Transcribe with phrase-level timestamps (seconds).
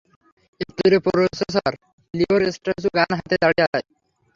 [0.61, 1.71] একটু দূরে প্রফেসর
[2.13, 3.67] লিওর স্ট্যাচু গান হাতে দাঁড়িয়ে।